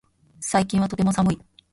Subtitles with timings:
[0.39, 1.39] 最近はとても寒い